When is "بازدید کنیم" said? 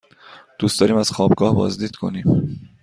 1.55-2.59